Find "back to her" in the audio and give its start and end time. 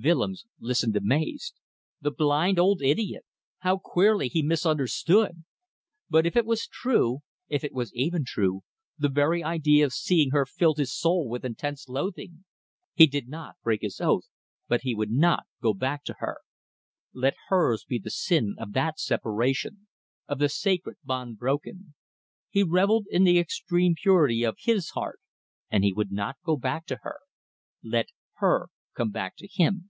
15.74-16.42, 26.56-27.18